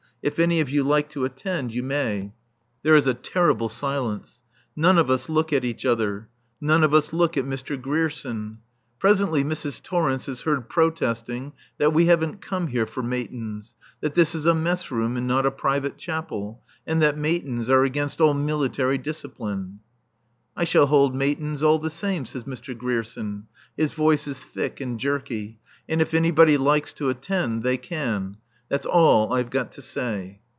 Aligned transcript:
If 0.23 0.37
any 0.37 0.59
of 0.59 0.69
you 0.69 0.83
like 0.83 1.09
to 1.13 1.25
attend 1.25 1.73
you 1.73 1.81
may." 1.81 2.31
There 2.83 2.95
is 2.95 3.07
a 3.07 3.15
terrible 3.15 3.69
silence. 3.69 4.43
None 4.75 4.99
of 4.99 5.09
us 5.09 5.29
look 5.29 5.51
at 5.51 5.65
each 5.65 5.83
other. 5.83 6.29
None 6.61 6.83
of 6.83 6.93
us 6.93 7.11
look 7.11 7.37
at 7.37 7.43
Mr. 7.45 7.75
Grierson. 7.75 8.59
Presently 8.99 9.43
Mrs. 9.43 9.81
Torrence 9.81 10.29
is 10.29 10.41
heard 10.43 10.69
protesting 10.69 11.53
that 11.79 11.91
we 11.91 12.05
haven't 12.05 12.39
come 12.39 12.67
here 12.67 12.85
for 12.85 13.01
Matins; 13.01 13.73
that 14.01 14.13
this 14.13 14.35
is 14.35 14.45
a 14.45 14.53
mess 14.53 14.91
room 14.91 15.17
and 15.17 15.25
not 15.25 15.47
a 15.47 15.49
private 15.51 15.97
chapel; 15.97 16.61
and 16.85 17.01
that 17.01 17.17
Matins 17.17 17.67
are 17.71 17.83
against 17.83 18.21
all 18.21 18.35
military 18.35 18.99
discipline. 18.99 19.79
"I 20.55 20.65
shall 20.65 20.85
hold 20.85 21.15
Matins 21.15 21.63
all 21.63 21.79
the 21.79 21.89
same," 21.89 22.27
says 22.27 22.43
Mr. 22.43 22.77
Grierson. 22.77 23.47
His 23.75 23.91
voice 23.91 24.27
is 24.27 24.43
thick 24.43 24.79
and 24.81 24.99
jerky. 24.99 25.57
"And 25.89 25.99
if 25.99 26.13
anybody 26.13 26.57
likes 26.57 26.93
to 26.95 27.09
attend, 27.09 27.63
they 27.63 27.77
can. 27.77 28.37
That's 28.69 28.85
all 28.85 29.33
I've 29.33 29.49
got 29.49 29.73
to 29.73 29.81
say." 29.81 30.39